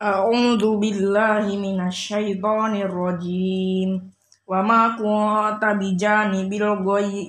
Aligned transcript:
A'udzu 0.00 0.80
billahi 0.80 1.60
minasyaitonir 1.60 2.88
rajim. 2.88 4.00
Wa 4.48 4.64
ma 4.64 4.96
kunta 4.96 5.76
bijani 5.76 6.48
bil 6.48 6.64
ghoi 6.80 7.28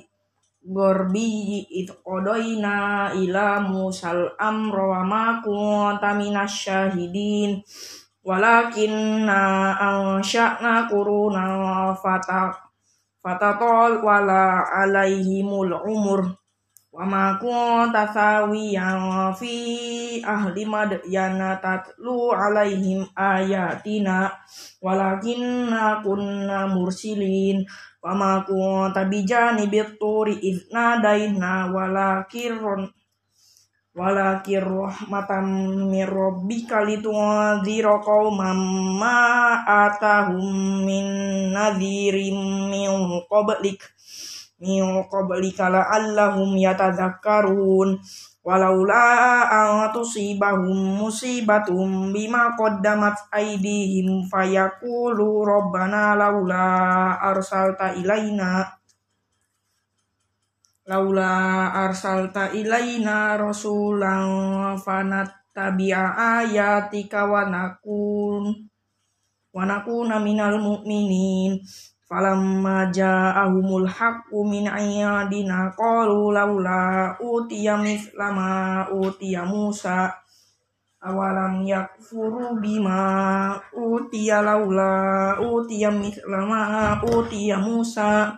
gorbi 0.64 1.68
id 1.68 1.92
qadaina 2.00 3.12
ila 3.12 3.60
musal 3.60 4.32
amra 4.40 4.88
wa 4.88 5.00
ma 5.04 5.24
kunta 5.44 6.16
minasyahidin. 6.16 7.60
Walakinna 8.24 9.76
ansha'na 9.76 10.88
quruna 10.88 11.92
fata 11.92 12.56
fatatol 13.20 14.00
wala 14.00 14.64
alaihimul 14.80 15.76
umur 15.76 16.40
wa 16.92 17.04
ma 17.08 17.24
kunta 17.40 18.04
sawiyan 18.12 19.32
fi 19.32 19.56
ahli 20.20 20.68
madyana 20.68 21.56
tatlu 21.56 22.36
alaihim 22.36 23.08
ayatina 23.16 24.28
walakinna 24.84 26.04
kunna 26.04 26.68
mursilin. 26.68 27.64
Wa 28.02 28.12
ma 28.12 28.44
kunta 28.44 29.08
bijani 29.08 29.72
bituri 29.72 30.36
idna 30.36 31.00
daina 31.00 31.72
walakin 31.72 32.60
walakir 33.92 34.64
rahmatan 34.64 35.46
mir 35.92 36.08
rabbika 36.08 36.80
litunzira 36.80 38.00
qauman 38.00 38.56
ma 38.96 39.60
atahum 39.84 40.80
min 40.88 41.06
nadhirim 41.52 42.72
min 42.72 43.20
qablik 43.28 43.84
min 44.62 45.02
qablika 45.10 45.66
la'allahum 45.66 46.54
yatadzakkarun 46.54 47.98
walaula 48.46 49.42
an 49.50 49.90
tusibahum 49.90 51.02
musibatum 51.02 52.14
bima 52.14 52.54
qaddamat 52.54 53.26
aydihim 53.34 54.22
fayaqulu 54.30 55.42
rabbana 55.42 56.14
laula 56.14 56.66
arsalta 57.18 57.90
ilaina 57.98 58.70
laula 60.86 61.70
arsalta 61.86 62.54
ilaina 62.54 63.34
rasulan 63.38 64.78
fanattabi'a 64.78 66.42
ayatika 66.42 67.26
wa 67.26 67.46
nakun 67.46 68.70
wa 69.54 69.62
nakuna 69.62 70.18
minal 70.18 70.58
mu'minin 70.58 71.62
falamma 72.12 72.92
ja'ahumul 72.92 73.88
haqqu 73.88 74.44
min 74.44 74.68
ayadina 74.68 75.72
qalu 75.72 76.28
laula 76.28 77.16
utiya 77.16 77.80
mislama 77.80 78.84
utiya 78.92 79.48
Musa 79.48 80.12
awalam 81.00 81.64
yakfuru 81.64 82.60
bima 82.60 83.56
utiya 83.72 84.44
laula 84.44 85.40
utiya 85.40 85.88
mislama 85.88 87.00
utiya 87.00 87.56
Musa 87.56 88.28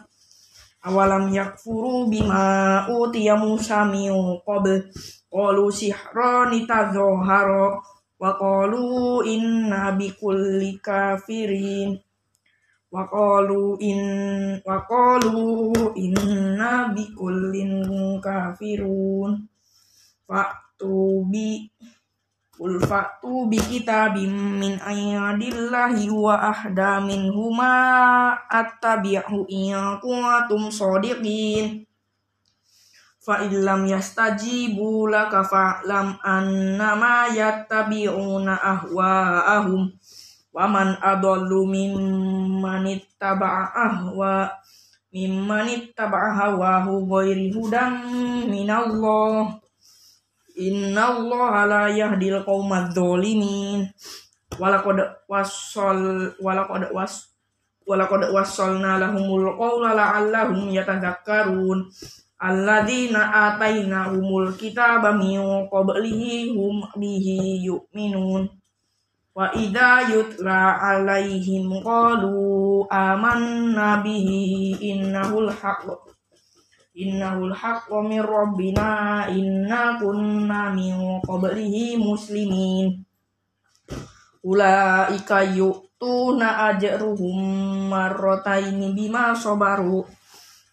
awalam 0.87 1.35
yakfuru 1.35 2.07
bima 2.07 2.87
utiya 2.87 3.35
Musa 3.35 3.83
min 3.91 4.39
qabl. 4.47 4.87
Qalu 5.35 5.67
sihrani 5.75 6.63
tadhahara 6.63 7.75
wa 8.23 8.31
qalu 8.39 9.19
inna 9.27 9.99
bikulli 9.99 10.79
kafirin 10.79 12.04
Waqalu 12.95 13.75
in 13.91 14.01
waqalu 14.63 15.43
inna 15.99 16.95
bikullin 16.95 17.73
kafirun. 18.23 19.31
Fa'tu 20.29 21.27
bi 21.27 21.49
Qul 22.55 22.79
fa'tu 22.79 23.51
bi 23.51 23.59
kitabim 23.59 24.63
min 24.63 24.79
ayadillahi 24.79 26.07
wa 26.07 26.39
ahda 26.39 27.03
min 27.03 27.27
huma 27.35 27.75
attabi'hu 28.47 29.51
in 29.51 29.75
kuntum 29.99 30.71
shadiqin 30.71 31.83
fa 33.19 33.43
illam 33.43 33.91
yastajibu 33.91 35.11
laka 35.11 35.43
fa'lam 35.43 36.15
annama 36.23 37.27
yattabi'una 37.35 38.55
ahwa'ahum 38.55 39.91
waman 40.55 40.95
adallu 41.03 41.67
mimman 41.67 42.87
ittaba'a 42.87 43.75
ahwa 43.75 44.55
mimman 45.11 45.67
ittaba'a 45.67 46.31
hawahu 46.39 47.11
ghairi 47.11 47.51
hudan 47.51 48.07
minallah. 48.47 49.59
Innallaha 50.55 51.67
la 51.67 51.85
yahdil 51.91 52.47
qaumadz 52.47 52.95
zalimin. 52.95 53.91
Walaqad 54.55 55.27
wassal 55.27 56.31
walaqad 56.39 56.95
was 56.95 57.35
walaqad 57.85 58.33
wassalna 58.33 58.97
lahumul 58.97 59.59
qawla 59.59 59.93
la'allahum 59.93 60.73
yatadzakkarun 60.73 61.91
alladzina 62.41 63.53
atainahumul 63.53 64.57
kitaba 64.57 65.13
min 65.13 65.69
qablihi 65.69 66.57
hum 66.57 66.87
bihi 66.97 67.67
yu'minun 67.69 68.49
Wa 69.35 69.51
idza 69.51 70.15
yutla 70.15 70.79
alaihim 70.79 71.67
qalu 71.83 72.87
amanna 72.87 73.99
bihi 73.99 74.79
innahul 74.79 75.51
haqq 75.51 75.91
innahul 76.95 77.51
haqq 77.51 77.91
min 78.07 78.23
rabbina 78.23 79.27
inna 79.27 79.99
kunna 79.99 80.71
min 80.71 81.19
qablihi 81.19 81.99
muslimin. 81.99 83.03
Ulaika 84.47 85.43
yu'tuna 85.43 86.71
ajruhum 86.71 87.91
marrataini 87.91 88.95
bima 88.95 89.35
sabaru 89.35 90.07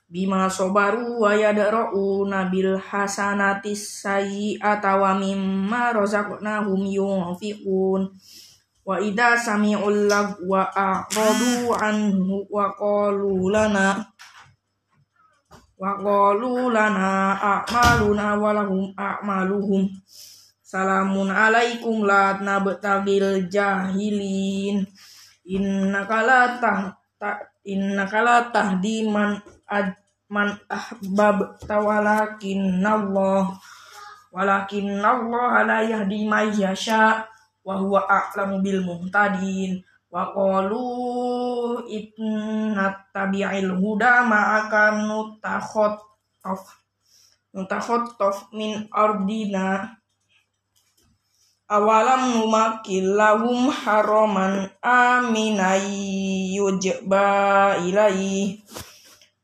bima 0.06 0.46
sabaru 0.54 1.26
wa 1.26 1.34
yadra'una 1.34 2.46
bil 2.52 2.78
hasanatis 2.78 4.06
sayyi'ata 4.06 5.02
wa 5.02 5.18
mimma 5.18 5.98
razaqnahum 5.98 6.84
yunfiqun 6.86 8.14
wa 8.82 8.98
idza 8.98 9.38
sami'ul 9.38 10.10
lagwa 10.10 10.74
a'radu 10.74 11.70
anhu 11.70 12.50
wa 12.50 12.74
qalu 12.74 13.54
lana 13.54 14.02
wa 15.78 15.92
qalu 15.98 16.74
lana 16.74 17.38
a'maluna 17.38 18.38
wa 18.38 18.54
lahum 18.54 18.94
a'maluhum. 18.98 19.86
Salamun 20.62 21.30
alaikum 21.30 22.06
la 22.06 22.38
nabtagil 22.38 23.50
jahilin. 23.52 24.86
Innaka 25.46 26.22
la 26.22 26.42
ta, 26.62 26.74
innaka 27.66 28.20
la 28.22 28.38
tahdi 28.54 29.10
man 29.10 29.42
ad, 29.68 29.98
man 30.32 30.56
ahbab 30.72 31.60
tawalakin 31.66 32.80
Allah 32.86 33.52
walakin 34.32 35.04
Allah 35.04 35.68
la 35.68 35.80
yahdi 35.84 36.24
may 36.24 36.48
yasha' 36.56 37.31
wa 37.62 37.78
huwa 37.78 38.06
a'lamu 38.10 38.62
bil 38.66 38.82
muhtadin 38.82 39.82
wa 40.12 40.34
qalu 40.34 41.86
inna 41.88 42.92
tabi'il 43.14 43.72
huda 43.78 44.26
ma'aka 44.28 45.08
nutakhot 45.08 46.02
of 46.44 46.62
nutakhot 47.54 48.18
of 48.20 48.38
min 48.52 48.90
ardina. 48.92 49.98
Awalam 51.72 52.36
numakil 52.36 53.16
lahum 53.16 53.72
haraman 53.72 54.68
aminai 54.84 56.52
yujba 56.60 57.80
ilaihi 57.80 58.60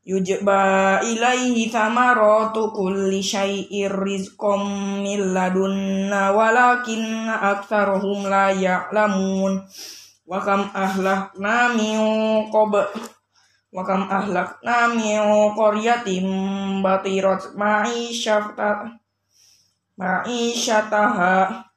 yujba 0.08 1.04
ilaihi 1.04 1.68
thamaratu 1.68 2.72
kulli 2.72 3.20
syai'ir 3.20 3.92
rizqom 3.92 4.64
min 5.04 5.36
ladunna 5.36 6.32
walakin 6.32 7.28
aktsaruhum 7.28 8.24
la 8.24 8.48
ya'lamun. 8.48 9.68
Wa 10.24 10.40
kam 10.40 10.72
ahlakna 10.72 11.76
min 11.76 12.00
qab 12.48 12.72
wa 13.68 13.84
kam 13.84 14.08
ahlakna 14.08 14.96
min 14.96 15.20
qaryatin 15.52 16.24
batirat 16.80 17.52
ma'isyata 17.52 18.96
ma'isyataha 20.00 21.68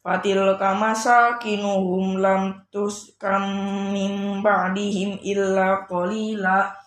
fatil 0.00 0.56
kamasakinuhum 0.56 2.16
lam 2.16 2.64
tuskam 2.72 3.44
min 3.92 4.40
ba'dihim 4.40 5.20
illa 5.20 5.84
qalila 5.84 6.77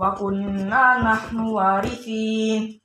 wa 0.00 0.16
kunna 0.16 1.04
nahnu 1.04 1.60
warithin 1.60 2.80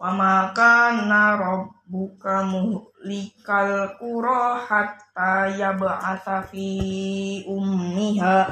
wa 0.00 0.08
ma 0.08 0.48
kana 0.56 1.36
rabbuka 1.36 2.48
muhlikal 2.48 3.92
qura 4.00 4.56
hatta 4.56 5.52
yab'atha 5.52 6.48
fi 6.48 7.44
ummiha 7.44 8.48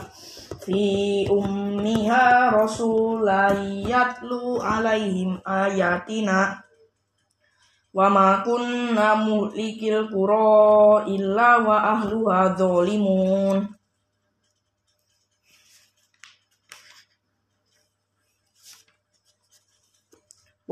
fi 0.61 1.25
ummiha 1.33 2.53
rasulan 2.53 3.57
yatlu 3.89 4.61
alaihim 4.61 5.41
ayatina. 5.49 6.61
Wa 7.95 8.13
ma 8.13 8.45
kunna 8.45 9.17
muhlikil 9.17 10.13
qura 10.13 11.09
illa 11.09 11.57
wa 11.65 11.77
ahluha 11.89 12.53
zalimun 12.53 13.65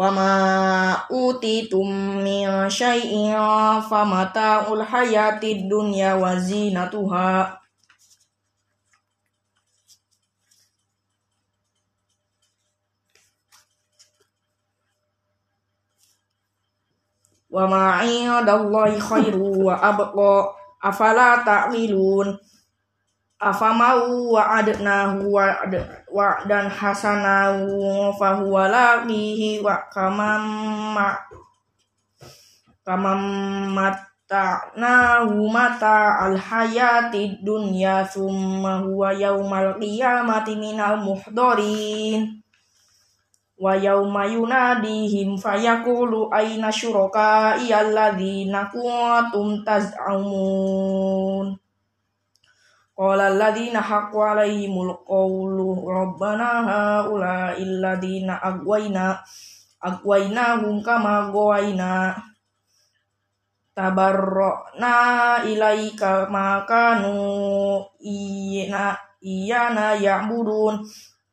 wa 0.03 0.11
ma 0.11 0.35
utitum 1.15 1.87
min 2.27 2.67
syai'in 2.67 3.39
famata'ul 3.87 4.83
hayatid 4.83 5.71
dunya 5.71 6.19
wa 6.19 6.35
zinatuha 6.35 7.63
wa 17.47 17.65
ma 17.71 18.03
'indallahi 18.03 18.99
khairu 18.99 19.71
wa 19.71 19.79
abqa 19.79 20.51
afala 20.83 21.47
afamau 23.43 24.39
wa 24.39 24.63
adnahu 24.63 25.35
wa 25.35 25.51
wa 26.15 26.47
dan 26.47 26.71
hasanahu 26.71 28.15
fa 28.15 28.39
huwa 28.39 28.71
laqihi 28.71 29.59
wa 29.59 29.83
kamam 29.91 30.47
ma 30.95 31.19
kamam 32.87 33.19
mata'nahu 33.75 35.51
mata 35.51 36.23
al 36.23 36.39
hayati 36.39 37.43
dunya 37.43 38.07
summa 38.07 38.79
huwa 38.79 39.11
yaumal 39.11 39.75
qiyamati 39.83 40.55
minal 40.55 41.03
muhdarin. 41.03 42.39
Wa 43.63 43.79
yauma 43.79 44.27
yunadihim 44.27 45.39
fayaqulu 45.39 46.35
aina 46.35 46.67
syuraka 46.75 47.55
iyalladzina 47.63 48.67
kuntum 48.75 49.63
taz'amun 49.63 51.62
Qala 53.03 53.35
alladzina 53.35 53.83
haqqu 53.83 54.15
alaihimul 54.15 54.95
qawlu 55.03 55.91
rabbana 55.91 56.63
haula 56.71 57.51
illadzina 57.59 58.39
agwayna 58.39 59.19
agwaynahum 59.83 60.79
kama 60.87 61.35
gawayna 61.35 62.15
tabarra'na 63.75 64.95
ilaika 65.43 66.31
makanu 66.31 67.19
iyana 67.99 68.95
iyana 69.19 69.99
ya'budun 69.99 70.87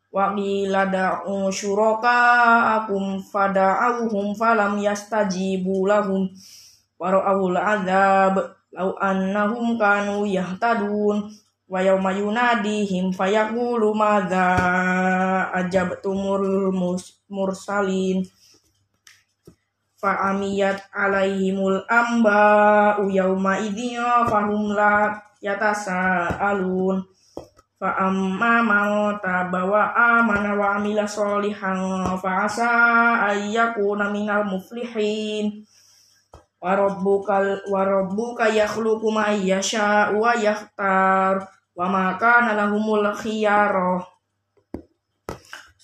wa 0.10 0.34
qila 0.34 0.90
da'u 0.90 1.54
syuraka 1.54 2.82
akum 2.82 3.22
fada'awhum 3.22 4.34
falam 4.34 4.82
yastajibu 4.82 5.86
lahum 5.86 6.34
wa 6.98 7.14
ra'awul 7.14 7.62
azab 7.62 8.58
law 8.74 8.90
annahum 8.98 9.78
kanu 9.78 10.26
yahtadun 10.26 11.30
wa 11.70 11.86
yawma 11.86 12.18
yunadihim 12.18 13.14
fayaqulu 13.14 13.94
madza 13.94 14.58
ajabtumul 15.54 16.74
mursalin. 17.30 18.26
Fa 20.02 20.34
amiyat 20.34 20.82
alaihimul 20.90 21.86
amba 21.86 22.98
yawma 23.06 23.62
idhiya 23.62 24.26
fahum 24.26 24.74
la 24.74 25.14
yatasaalun. 25.46 27.06
Fa 27.78 27.96
amma 28.10 28.66
man 28.66 28.90
taba 29.22 29.62
wa 29.70 29.94
amana 29.94 30.58
wa 30.58 30.82
amila 30.82 31.06
solihan 31.06 32.04
fa 32.18 32.50
asa 32.50 32.72
ayyakuna 33.30 34.10
minal 34.10 34.42
muflihin. 34.50 35.62
Wa 36.60 36.76
rabbukal 36.76 37.62
wa 37.72 37.86
rabbuka 37.88 38.52
yakhluqu 38.52 39.08
ma 39.16 39.32
yasha 39.32 40.12
wa 40.12 40.36
yakhtar 40.36 41.59
wa 41.80 41.88
ma 41.88 42.20
kana 42.20 42.60
lahumul 42.60 43.08
khiyarah 43.16 44.04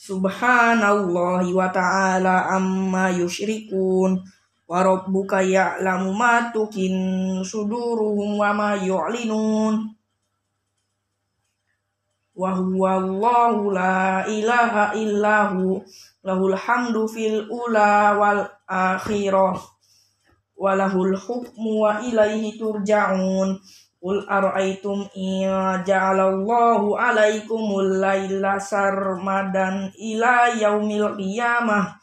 Subhanallahi 0.06 1.50
wa 1.50 1.66
ta'ala 1.74 2.52
amma 2.54 3.10
yusyrikun 3.10 4.22
wa 4.70 4.78
rabbuka 4.86 5.42
ya'lamu 5.42 6.14
ma 6.14 6.54
tukin 6.54 7.42
suduruhum 7.42 8.38
wa 8.38 8.54
ma 8.54 8.78
yu'linun. 8.78 9.98
Wa 12.38 12.54
huwa 12.54 13.02
Allahu 13.02 13.74
la 13.74 14.30
ilaha 14.30 14.94
illahu 14.94 15.82
lahul 16.22 16.54
hamdu 16.54 17.10
fil 17.10 17.50
ula 17.50 18.14
wal 18.14 18.46
akhirah. 18.70 19.58
Wa 20.54 20.78
lahul 20.78 21.18
hukmu 21.18 21.82
wa 21.82 21.98
ilaihi 22.06 22.62
turja'un 22.62 23.58
Qul 24.06 24.22
ara'aytum 24.22 25.10
in 25.18 25.50
ja'alallahu 25.82 26.94
'alaikumul 26.94 27.98
laila 27.98 28.62
sarmadan 28.62 29.90
ila 29.98 30.54
yaumil 30.54 31.18
qiyamah. 31.18 31.98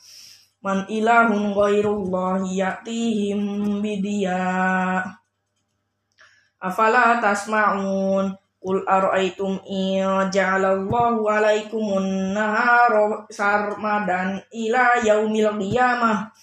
Man 0.67 0.83
ilahun 0.91 1.55
ghairullahi 1.55 2.59
ya'tihim 2.59 3.79
bidiya 3.79 4.99
afala 6.59 7.23
tasma'un? 7.23 8.35
Qul 8.59 8.83
ara'aytum 8.83 9.63
in 9.63 10.03
ja'alallahu 10.27 11.31
'alaikumun 11.31 12.35
nahara 12.35 13.31
sarmadan 13.31 14.43
ila 14.51 14.99
yaumil 15.07 15.55
qiyamah 15.55 16.35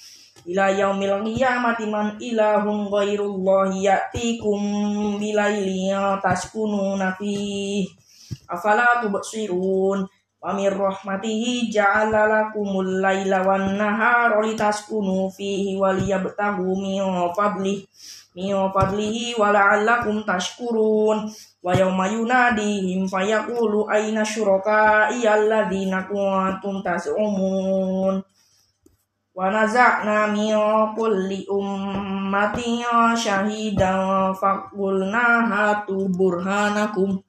ila 0.50 0.74
yaumil 0.74 1.22
qiyamati 1.30 1.86
man 1.86 2.18
ilahun 2.18 2.90
ghairullahi 2.90 3.86
ya'tikum 3.86 5.22
bilaili 5.22 5.94
taskununa 6.26 7.14
fi 7.14 7.86
afala 8.50 9.06
tubsirun? 9.06 10.10
Wa 10.40 10.56
min 10.56 10.72
rahmatihi 10.72 11.68
ja'ala 11.68 12.24
lakumul 12.24 13.04
laila 13.04 13.44
wan 13.44 13.76
nahara 13.76 14.40
litaskunu 14.40 15.28
fihi 15.28 15.76
wa 15.76 15.92
liyabtaghu 15.92 16.80
min 16.80 17.04
fadlihi 17.36 17.84
min 18.40 18.56
fadlihi 18.72 19.36
wa 19.36 19.52
la'allakum 19.52 20.24
tashkurun. 20.24 21.28
Wa 21.60 21.76
yawma 21.76 22.08
yunadihim 22.08 23.04
fayaqulu 23.04 23.92
aina 23.92 24.24
syuraka'i 24.24 25.28
alladzina 25.28 26.08
kuntum 26.08 26.80
tas'umun 26.88 28.24
wa 29.40 29.48
naza'na 29.48 30.36
min 30.36 30.52
kulli 31.00 31.48
ummatin 31.48 32.84
syahidan 33.16 34.36
faqulna 34.36 35.48
hatu 35.48 36.12
burhanakum 36.12 37.24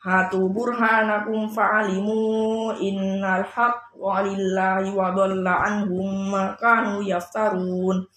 hatu 0.00 0.48
burhanakum 0.48 1.52
fa'alimu 1.52 2.72
innal 2.80 3.44
haqqa 3.44 4.24
lillahi 4.24 4.96
wa 4.96 5.12
dhalla 5.12 5.60
anhum 5.68 6.32
ma 6.32 6.56
kanu 6.56 7.04
yaftarun 7.04 8.08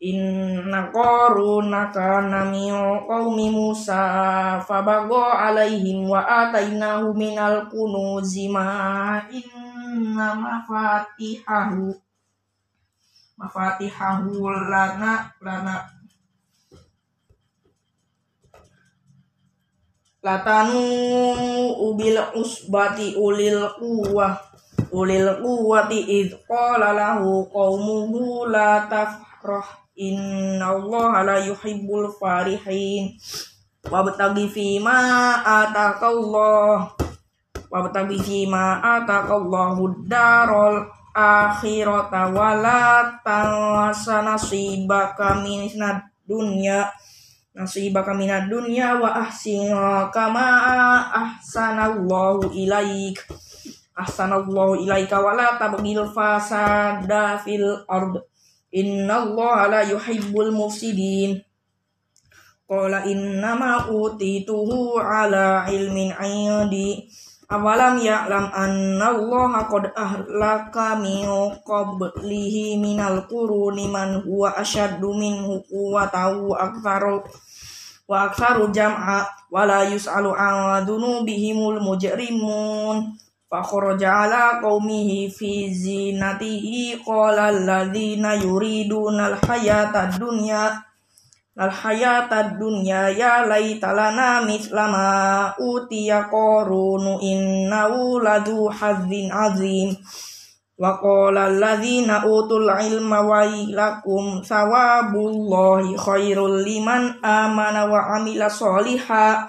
Inna 0.00 0.88
qaruna 0.88 1.92
kana 1.92 2.48
min 2.48 2.72
qaumi 3.04 3.52
Musa 3.52 4.56
fabagha 4.64 5.52
alaihim 5.52 6.08
wa 6.08 6.24
atainahu 6.24 7.12
minal 7.12 7.68
kunuzi 7.68 8.48
ma 8.48 9.20
inna 9.28 10.40
mafatihahu 13.40 14.36
mafatihahu 14.44 14.68
lana 14.68 15.32
lana 15.40 15.88
latanu 20.20 20.84
ubil 21.80 22.20
usbati 22.36 23.16
ulil 23.16 23.64
quwwah 23.80 24.36
ulil 24.92 25.40
quwwati 25.40 26.04
id 26.20 26.36
qala 26.44 26.92
lahu 26.92 27.48
qaumuhu 27.48 28.44
la 28.52 28.84
tafrah 28.84 29.80
Allah 30.64 31.12
la 31.24 31.36
yuhibbul 31.44 32.12
farihin. 32.16 33.16
Wabtagi 33.80 34.44
fima 34.52 35.40
atakallah 35.40 36.92
Wabtagi 37.72 38.20
fima 38.20 38.76
atakallahu 38.82 40.04
darul 40.04 40.84
akhirata 41.14 42.30
wala 42.30 43.18
tanwasa 43.24 44.22
nasibaka 44.22 45.38
minad 45.42 46.06
dunya 46.26 46.86
nasibaka 47.54 48.14
minad 48.14 48.46
dunya 48.46 48.94
wa 48.96 49.26
ahsin 49.26 49.74
kama 50.14 50.48
ahsanallahu 51.10 52.54
ilaik 52.54 53.20
ahsanallahu 53.94 54.80
ilaika 54.80 55.18
wala 55.18 55.58
tabghil 55.58 56.06
fasada 56.14 57.36
fil 57.42 57.84
ard 57.90 58.30
Inna 58.70 59.26
Allah 59.26 59.58
la 59.66 59.80
yuhibbul 59.82 60.54
mufsidin. 60.54 61.42
Qala 62.70 63.02
innama 63.02 63.90
utituhu 63.90 64.94
ala 64.94 65.66
ilmin 65.66 66.14
indi. 66.14 67.10
Awalam 67.50 67.98
ya'lam 67.98 68.46
anna 68.54 69.10
Allah 69.10 69.66
qad 69.66 69.90
ahlaka 69.90 70.94
min 71.02 71.26
qablihi 71.66 72.78
minal 72.78 73.26
quruni 73.26 73.90
man 73.90 74.22
huwa 74.22 74.54
asyaddu 74.54 75.10
minhu 75.10 75.58
quwwatan 75.66 76.46
wa 76.46 76.70
aktsaru 76.70 77.26
wa 78.06 78.30
aktsaru 78.30 78.70
jam'a 78.70 79.26
wa 79.50 79.66
la 79.66 79.82
yus'alu 79.82 80.30
an 80.30 80.86
dhunubihimul 80.86 81.82
mujrimun. 81.82 83.18
Fa 83.50 83.66
kharaja 83.66 84.30
ala 84.30 84.62
qaumihi 84.62 85.26
fi 85.34 85.74
zinatihi 85.74 87.02
qala 87.02 87.50
alladhina 87.50 88.38
yuriduna 88.38 89.34
al-hayata 89.34 90.06
ad-dunya 90.06 90.70
al 91.58 91.70
hayata 91.70 92.54
dunya 92.54 93.10
ya 93.10 93.42
laitalana 93.42 94.46
mislama 94.46 95.50
utiya 95.58 96.30
qarunu 96.30 97.18
innahu 97.18 98.22
ladu 98.22 98.70
hadzin 98.70 99.32
azim. 99.34 99.96
Wa 100.80 100.96
qala 100.96 101.52
alladzina 101.52 102.24
utul 102.24 102.70
ilma 102.70 103.20
wa 103.20 103.44
ilakum 103.44 104.40
sawabullahi 104.40 105.92
khairul 105.92 106.64
liman 106.64 107.20
amana 107.20 107.84
wa 107.84 108.16
amila 108.16 108.48
sholiha 108.48 109.44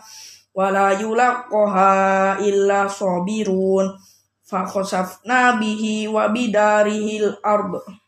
wa 0.51 0.67
la 0.67 0.91
yulaqaha 0.91 2.36
illa 2.43 2.89
sabirun. 2.91 3.96
Fa 4.43 4.67
khasafna 4.67 5.55
bihi 5.55 6.12
wa 6.12 6.27
bidarihil 6.27 7.39
ardh 7.39 8.00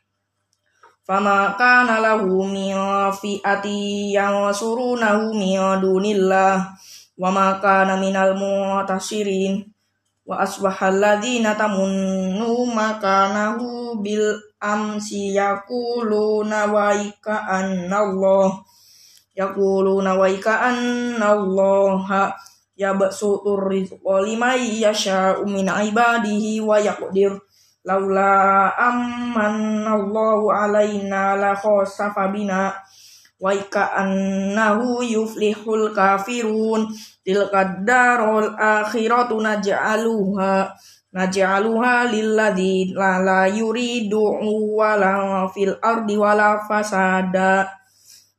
Fama 1.03 1.51
kana 1.59 1.99
lahu 1.99 2.47
min 2.47 2.71
fi'ati 3.11 4.15
yang 4.15 4.47
surunahu 4.55 5.35
min 5.35 5.59
dunillah. 5.83 6.63
Wa 7.19 7.27
ma 7.27 7.59
kana 7.59 7.99
minal 7.99 8.39
mu'tasirin. 8.39 9.67
Wa 10.23 10.47
asbahal 10.47 11.03
ladzina 11.03 11.59
tamunnu 11.59 12.71
makanahu 12.71 13.99
bil 13.99 14.39
amsi 14.63 15.35
yaquluna 15.35 16.71
wa 16.71 16.95
ika 16.95 17.51
annallah. 17.51 18.63
Yaquluna 19.35 20.15
wa 20.15 20.23
ika 20.31 20.71
annallaha 20.71 22.31
yabsutur 22.79 23.67
rizqa 23.67 24.23
liman 24.23 24.55
yasha'u 24.55 25.43
laula 27.83 28.71
amman 28.79 29.83
Allahu 29.83 30.47
alaina 30.47 31.35
la 31.35 31.51
khosafa 31.51 32.31
bina 32.31 32.71
wa 33.39 33.51
annahu 33.75 35.03
yuflihul 35.03 35.91
kafirun. 35.91 36.87
Tilka 37.23 37.83
darul 37.83 38.55
akhiratu 38.55 39.39
naj'aluha 39.39 40.71
naj'aluha 41.11 42.07
lilladzi 42.07 42.95
la 42.95 43.47
yuridu 43.51 44.19
wala 44.79 45.47
fil 45.51 45.75
ardi 45.83 46.15
wala 46.15 46.63
fasada. 46.63 47.67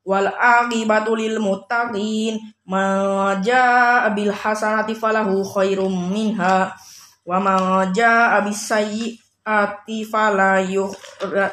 Wal 0.04 0.28
aqibatu 0.28 1.16
lil 1.16 1.40
muttaqin 1.40 2.36
ma 2.68 3.32
jaa 3.40 4.12
bil 4.12 4.32
hasanati 4.32 4.92
falahu 4.92 5.40
khairum 5.40 6.12
minha 6.12 6.76
wa 7.24 7.40
ma 7.40 7.88
jaa 7.88 8.36
bis 8.44 8.68
sayyi 8.68 9.23
ati 9.44 10.08
fala 10.08 10.64
yuhra 10.64 11.52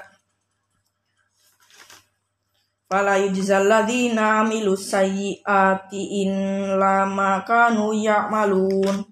fala 2.87 3.19
yujzal 3.19 3.67
ladzina 3.67 4.39
amilu 4.43 4.79
sayyiati 4.79 6.23
in 6.23 6.31
lama 6.79 7.43
kanu 7.43 7.91
ya'malun. 7.95 9.03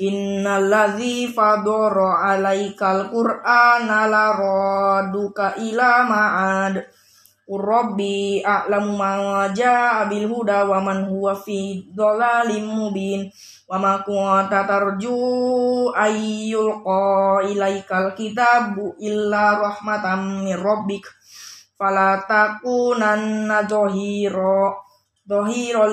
Innal 0.00 0.66
ladzi 0.70 1.28
fadara 1.30 2.24
'alaikal 2.24 3.12
qur'ana 3.12 4.08
la 4.08 4.26
raduka 4.32 5.60
ila 5.60 5.90
ma'ad 6.08 6.99
Rabbi 7.58 8.38
a'lamu 8.46 8.94
ma 8.94 9.50
ja'a 9.50 10.06
bil 10.06 10.30
huda 10.30 10.70
wa 10.70 10.78
man 10.78 11.10
huwa 11.10 11.34
fi 11.34 11.82
dhalalim 11.90 12.62
mubin. 12.62 13.26
Wa 13.66 13.78
ma 13.82 13.98
kunta 14.06 14.62
tarju 14.62 15.90
ayyul 15.90 16.86
ilaikal 17.50 18.14
kitabu 18.14 18.94
illa 19.02 19.58
rahmatan 19.58 20.46
min 20.46 20.54
rabbik. 20.54 21.02
Fala 21.74 22.22
takunanna 22.22 23.66
dhahira 23.66 24.78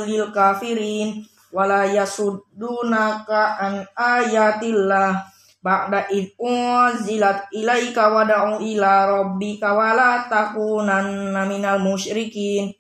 lil 0.06 0.30
kafirin. 0.30 1.26
Wala 1.48 1.90
yasuddunaka 1.90 3.58
an 3.58 3.88
ayatillah 3.96 5.37
ba'da 5.68 6.08
id 6.16 6.40
unzilat 6.40 7.52
ilaika 7.52 8.08
wada'u 8.08 8.64
ila 8.64 9.20
rabbika 9.20 9.76
wala 9.76 10.24
takunanna 10.32 11.44
minal 11.44 11.84
musyrikin. 11.84 12.72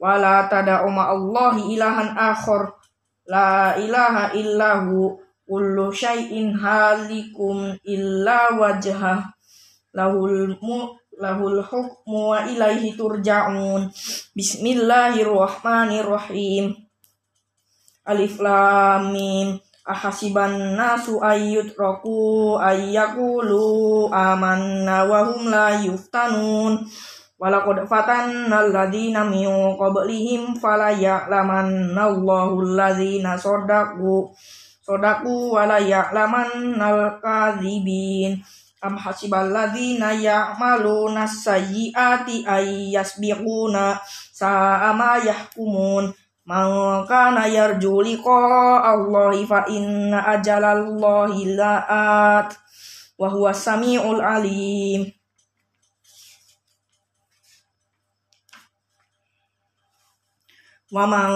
Wala 0.00 0.48
tada'u 0.48 0.88
ma'allahi 0.88 1.76
ilahan 1.76 2.16
akhar. 2.16 2.72
La 3.28 3.76
ilaha 3.76 4.32
illahu 4.32 5.20
kullu 5.44 5.92
syai'in 5.92 6.56
halikum 6.56 7.76
illa 7.84 8.56
wajhah 8.56 9.28
lahul 9.92 10.56
mu 10.64 10.96
lahul 11.20 11.60
hukmu 11.60 12.32
wa 12.32 12.48
ilaihi 12.48 12.96
turja'un. 12.96 13.92
Bismillahirrahmanirrahim. 14.32 16.72
Alif 18.08 18.40
Lam 18.40 19.12
Mim 19.12 19.60
Ahasiban 19.88 20.76
nasu 20.76 21.16
ayyut 21.24 21.72
roku 21.80 22.60
ayyakulu 22.60 24.12
amanna 24.12 25.08
wa 25.08 25.24
hum 25.24 25.48
la 25.48 25.80
yuftanun. 25.80 26.84
Walaqad 27.40 27.88
fatanna 27.88 28.68
alladziina 28.68 29.24
min 29.24 29.48
qablihim 29.80 30.60
fala 30.60 30.92
ya'lamanna 30.92 32.12
Allahu 32.12 32.60
alladziina 32.68 33.38
shadaqu 33.40 34.28
shadaqu 34.84 35.56
wa 35.56 35.64
la 35.64 35.78
ya'lamanna 35.78 36.84
al-kadzibin 36.92 38.42
am 38.82 38.94
hasibal 38.98 39.50
ladzina 39.50 40.14
ya'maluna 40.14 41.26
sayyiati 41.26 42.46
ay 42.46 42.94
yasbiquna 42.94 43.98
sa'a 44.34 44.90
ma 44.94 45.18
yahkumun 45.18 46.10
man 46.48 47.04
kana 47.04 47.44
yarju 47.44 48.00
liqa 48.00 48.80
Allahi 48.80 49.44
fa 49.44 49.68
inna 49.68 50.24
ajalallahi 50.32 51.52
la'at 51.52 52.56
wa 53.20 53.28
huwa 53.28 53.52
samiul 53.52 54.24
alim. 54.24 55.04
Wa 60.88 61.04
man 61.04 61.28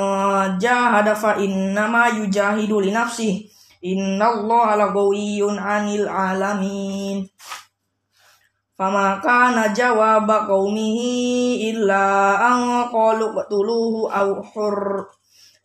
jahada 0.56 1.12
fa 1.12 1.36
innama 1.36 2.08
yujahidu 2.16 2.80
li 2.80 2.88
nafsihi 2.88 3.52
innallaha 3.84 4.80
lagawiyyun 4.80 5.60
'anil 5.60 6.08
'alamin 6.08 7.28
fama 8.78 9.20
kana 9.20 9.70
jawaba 9.76 10.48
qaumihi 10.48 11.70
illa 11.70 12.36
an 12.40 12.88
qalu 12.88 13.36
qatuluhu 13.36 14.08
aw 14.08 14.28
hur 14.40 15.06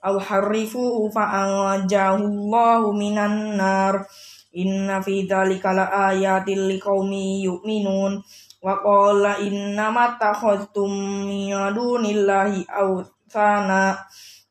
aw 0.08 0.16
harrifuhu 0.22 1.10
fa 1.12 1.24
anjahu 1.74 2.22
Allahu 2.22 2.94
minan 2.94 3.58
nar. 3.58 4.06
Inna 4.58 5.04
fi 5.06 5.28
dzalika 5.30 5.76
la 5.76 5.86
ayatin 6.10 6.66
liqaumi 6.72 7.46
yu'minun. 7.46 8.24
Wa 8.64 8.74
qala 8.82 9.38
inna 9.38 10.18
takhadtum 10.18 10.90
min 11.30 11.54
dunillahi 11.54 12.66
aw 12.66 13.06
sana 13.30 13.94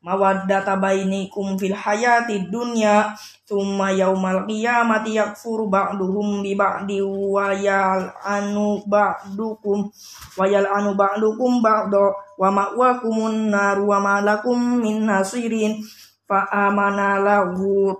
mawaddata 0.06 0.78
bainikum 0.78 1.58
fil 1.58 1.74
hayati 1.74 2.46
dunya 2.46 3.10
thumma 3.42 3.90
yaumal 3.90 4.46
qiyamati 4.46 5.18
yakfuru 5.18 5.66
ba'duhum 5.66 6.46
bi 6.46 6.54
ba'di 6.54 7.02
wa 7.02 7.50
yal'anu 7.50 8.86
ba'dukum 8.86 9.90
wa 10.38 10.44
yal'anu 10.46 10.94
ba'dukum 10.94 11.58
ba'da 11.58 12.14
wa 12.38 12.46
ma'wakumun 12.54 13.50
nar 13.50 13.82
wa 13.82 13.98
ma 13.98 14.22
lakum 14.22 14.78
min 14.78 15.02
nasirin. 15.02 15.82
Fa 16.26 16.46
amana 16.50 17.22
lahu 17.22 17.94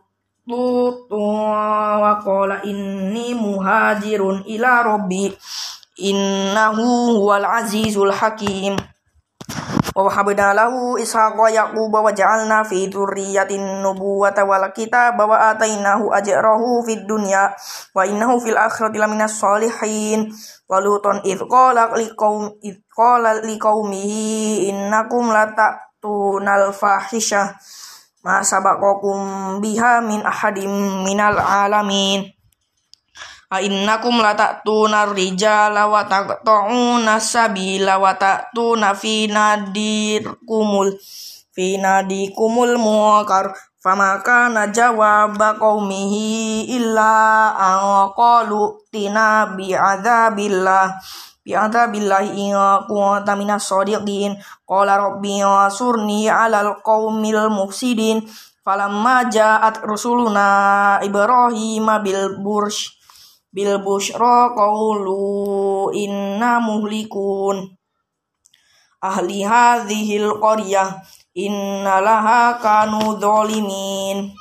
wa 0.46 2.12
qala 2.22 2.62
inni 2.62 3.34
muhajirun 3.34 4.46
ila 4.46 4.82
rabbi 4.82 5.30
innahu 5.98 7.18
huwal 7.18 7.46
azizul 7.46 8.10
hakim 8.10 8.78
wa 9.96 10.12
wahabna 10.12 10.52
lahu 10.52 11.00
ishaqa 11.00 11.48
yaquba 11.48 12.04
wa 12.04 12.12
ja'alna 12.12 12.68
fi 12.68 12.84
dzurriyyatin 12.92 13.80
nubuwata 13.80 14.44
wal 14.44 14.68
kitaba 14.76 15.24
wa 15.24 15.56
atainahu 15.56 16.12
ajrahu 16.12 16.84
fid 16.84 17.08
dunya 17.08 17.48
wa 17.96 18.04
innahu 18.04 18.36
fil 18.36 18.60
akhirati 18.60 19.00
laminas 19.00 19.40
sholihin 19.40 20.28
wa 20.68 20.84
luton 20.84 21.24
id 21.24 21.40
qala 21.48 21.96
liqaum 21.96 22.60
id 22.60 22.84
qala 22.92 23.40
liqaumihi 23.40 24.68
innakum 24.68 25.32
la 25.32 25.48
ta'tunal 25.56 26.76
fahisyah 26.76 27.56
ma 28.20 28.44
sabaqakum 28.44 29.64
biha 29.64 30.04
min 30.04 30.20
ahadim 30.20 31.08
minal 31.08 31.40
alamin 31.40 32.36
A 33.46 33.62
innakum 33.62 34.18
la 34.18 34.34
ta'tuna 34.34 35.06
rijala 35.14 35.86
wa 35.86 36.02
taqta'una 36.02 37.22
sabila 37.22 37.94
wa 37.94 38.18
ta'tuna 38.18 38.90
fi 38.98 39.30
nadirkumul 39.30 40.90
fi 41.54 41.78
nadikumul 41.78 42.74
muqar 42.74 43.54
fama 43.78 44.18
kana 44.26 44.74
jawaba 44.74 45.54
qaumihi 45.62 46.66
illa 46.74 47.54
an 47.54 48.10
tina 48.90 49.54
bi'adzabillah 49.54 50.98
bi'adzabillahi 51.46 52.50
in 52.50 52.58
kunta 52.90 53.38
minas 53.38 53.62
shadiqin 53.62 54.42
qala 54.66 54.98
rabbi 54.98 55.38
surni 55.70 56.26
'alal 56.26 56.82
qaumil 56.82 57.46
mufsidin. 57.46 58.26
Falamma 58.66 59.30
ja'at 59.30 59.86
rusuluna 59.86 60.98
ibrahima 60.98 62.02
bil 62.02 62.42
bursh 62.42 62.95
bil 63.56 63.80
bushra 63.80 64.52
qawlu 64.52 65.88
inna 65.96 66.60
muhlikun. 66.60 67.72
Ahli 69.00 69.40
hadhil 69.40 70.36
qaryah 70.36 71.00
inna 71.32 72.04
laha 72.04 72.60
kanu 72.60 73.16
zalimin 73.16 74.36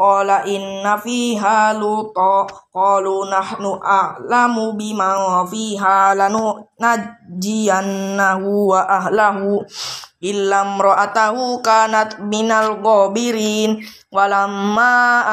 Qala 0.00 0.48
inna 0.48 0.96
fiha 0.96 1.76
luta 1.76 2.48
qalu 2.72 3.28
nahnu 3.28 3.76
a'lamu 3.84 4.72
bima 4.72 5.44
fiha 5.44 6.16
lanu 6.16 6.56
najiyannahu 6.80 8.72
wa 8.72 8.80
ahlahu 8.88 9.60
illam 10.20 10.76
ra'atahu 10.76 11.64
kanat 11.64 12.20
minal 12.20 12.78
ghabirin. 12.80 13.80
Walamma 14.12 15.24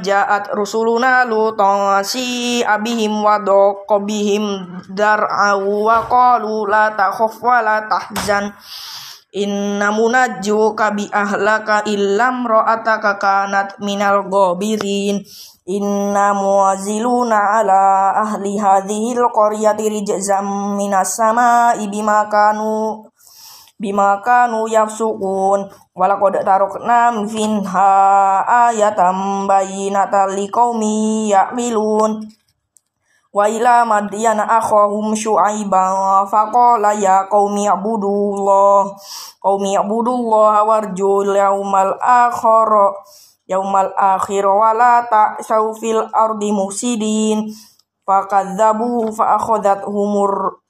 ja'at 0.00 0.54
rusuluna 0.54 1.26
lutasi 1.26 2.62
abihim 2.62 3.22
wa 3.22 3.42
bihim 4.02 4.44
dar'au 4.92 5.90
wa 5.90 6.06
qalu 6.06 6.68
la 6.70 6.94
takhaf 6.94 7.42
wa 7.42 7.58
la 7.62 7.86
tahzan. 7.90 8.54
Inna 9.36 9.92
munajjuka 9.92 10.96
bi 10.96 11.04
ahlaka 11.12 11.84
illam 11.84 12.46
ra'ataka 12.46 13.18
kanat 13.20 13.68
minal 13.82 14.28
ghabirin. 14.30 15.20
Inna 15.66 16.30
muwaziluna 16.30 17.58
ala 17.58 18.14
ahli 18.22 18.54
hadhil 18.54 19.18
qaryati 19.34 19.90
rijzam 19.90 20.78
minas 20.78 21.18
sama'i 21.18 21.90
bima 21.90 22.30
kanu 22.30 23.05
bima 23.76 24.24
kanu 24.24 24.64
yafsukun 24.64 25.68
walaqad 25.92 26.40
tarokna 26.40 27.12
finha 27.28 27.92
ayatam 28.68 29.44
bayyinatan 29.44 30.32
liqaumi 30.32 31.28
ya'milun. 31.32 32.24
Wa 33.36 33.44
ila 33.52 33.84
madyana 33.84 34.48
akhahum 34.48 35.12
syu'aiba 35.12 36.24
faqala 36.24 36.96
ya 36.96 37.28
qaumi 37.28 37.68
ibudullah 37.68 38.96
qaumi 39.44 39.76
ibudullah 39.76 40.64
warjul 40.64 41.36
yaumal 41.36 42.00
akhir 42.00 42.96
yaumal 43.44 43.92
akhir 43.92 44.40
wa 44.40 44.72
la 44.72 45.04
ta'sau 45.04 45.76
fil 45.76 46.00
ardi 46.16 46.48
mufsidin. 46.48 47.52
Fakadzabu 48.08 49.12
fa 49.12 49.36
akhadathumur 49.36 50.62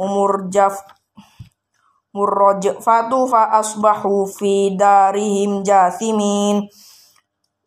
umur 0.00 0.50
jaf 0.50 0.82
murrajfatu 2.14 3.30
fa 3.30 3.54
asbahu 3.58 4.26
fi 4.26 4.74
darihim 4.74 5.62
jathimin 5.62 6.66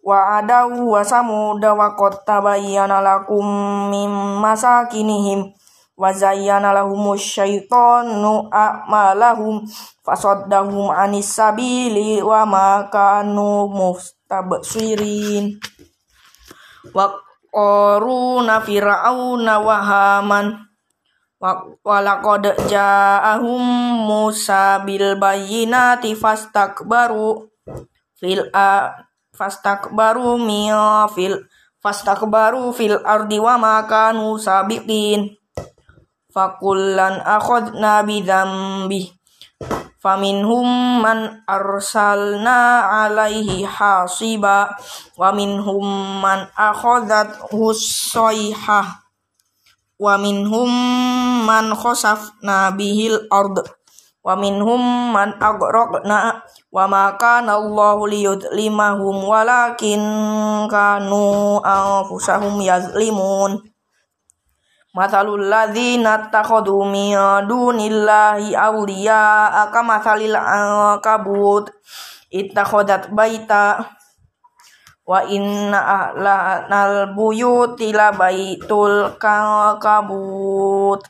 wa 0.04 0.44
adaw 0.44 0.68
wa 0.68 1.00
samuda 1.00 1.72
wa 1.72 1.96
qad 1.96 2.28
tabayyana 2.28 3.00
lakum 3.00 3.48
mim 3.90 4.12
masakinihim. 4.44 5.56
Wa 5.94 6.10
zayyana 6.10 6.74
lahumus 6.74 7.22
syaitanu 7.22 8.50
a'malahum. 8.52 9.62
Fasaddahum 10.04 10.90
anis 10.92 11.32
sabili 11.32 12.20
wa 12.20 12.44
ma 12.50 12.90
kanu 12.92 13.70
mustabsirin. 13.72 15.62
Wa 16.92 17.14
qaruna 17.54 18.60
fir'auna 18.66 19.62
wa 19.62 19.78
haman 19.80 20.73
Walaqad 21.84 22.72
ja'ahum 22.72 23.60
Musa 24.08 24.80
bil 24.88 25.20
bayyinati 25.20 26.16
fastakbaru 26.16 27.52
fil 28.16 28.48
a 28.56 28.96
fastakbaru 29.36 30.40
mil 30.40 30.80
fil 31.12 31.44
fastakbaru 31.84 32.72
fil 32.72 32.96
ardi 33.04 33.44
wa 33.44 33.60
ma 33.60 33.84
kanu 33.84 34.40
sabiqin. 34.40 35.36
Fakullan 36.32 37.20
akhadna 37.20 38.08
bi 38.08 38.24
dzambi 38.24 39.12
faminhum 40.04 41.00
man 41.00 41.44
arsalna 41.48 42.88
alaihi 43.04 43.68
hasiba 43.68 44.76
wa 45.16 45.30
minhum 45.32 45.84
man 46.20 46.48
akhadat 46.60 47.40
husayhah 47.52 49.04
wa 50.04 50.20
minhum 50.20 50.68
man 51.44 51.76
khasafna 51.76 52.72
bihil 52.72 53.28
ard 53.28 53.60
wa 54.24 54.40
minhum 54.40 55.12
man 55.12 55.36
agraqna 55.36 56.40
wa 56.72 56.84
ma 56.88 57.20
kana 57.20 57.60
Allahu 57.60 58.08
liyudlimahum 58.08 59.28
walakin 59.28 60.02
kanu 60.72 61.60
anfusahum 61.60 62.64
yazlimun. 62.64 63.60
Mathalul 64.94 65.50
ladzina 65.50 66.32
takhadu 66.32 66.86
min 66.88 67.18
dunillahi 67.50 68.56
awliya 68.56 69.50
akamathalil 69.68 70.38
ankabut 70.38 71.74
ittakhadat 72.30 73.10
baita 73.10 73.90
wa 75.04 75.20
inna 75.28 76.14
ahlal 76.16 77.12
buyuti 77.12 77.92
la 77.92 78.16
baitul 78.16 79.18
kabut 79.20 81.02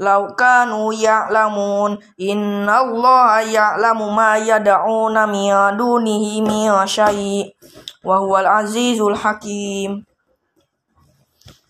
law 0.00 0.32
kanu 0.32 0.96
ya'lamun. 0.96 2.00
Inna 2.16 2.80
allaha 2.80 3.44
ya'lamu 3.44 4.08
ma 4.08 4.40
yad'una 4.40 5.28
min 5.28 5.52
dunihi 5.76 6.40
min 6.40 6.72
syai' 6.88 7.52
wa 8.00 8.16
huwal 8.24 8.48
azizul 8.48 9.12
hakim. 9.12 10.00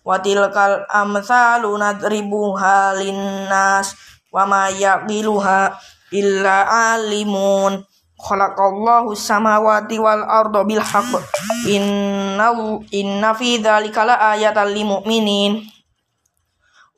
Wa 0.07 0.17
tilkal 0.23 0.87
amsalu 0.87 1.75
nadribuha 1.75 2.95
linnas. 2.95 3.93
Wa 4.31 4.47
ma 4.47 4.71
yaqiluha 4.71 5.75
illa 6.15 6.55
alimun. 6.95 7.83
Khalaqallahu 8.21 9.17
samawati 9.17 9.97
wal 9.97 10.21
arda 10.21 10.61
bil 10.61 10.77
inna 11.65 12.53
inna 12.93 13.33
fi 13.33 13.57
dzalika 13.57 14.05
la 14.05 14.15
ayatan 14.37 14.77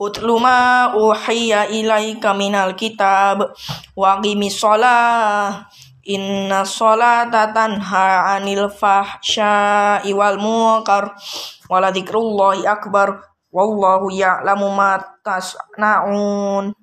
utlu 0.03 0.39
ma 0.43 0.91
uhiya 0.91 1.71
ilaika 1.71 2.35
minal 2.35 2.75
kitab. 2.75 3.55
Wa 3.95 4.19
qimis 4.19 4.59
shalah. 4.59 5.65
Inna 6.03 6.67
sholata 6.67 7.55
tanha 7.55 8.35
anil 8.35 8.67
fahsya'i 8.67 10.11
wal 10.11 10.35
munkar. 10.35 11.15
Dzikrullahi 11.71 12.67
akbar. 12.67 13.23
Wallahu 13.53 14.11
ya'lamu 14.11 14.67
ma 14.73 14.99
tasna'un 15.23 16.82